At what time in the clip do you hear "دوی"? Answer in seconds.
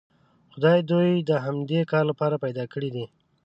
0.91-1.09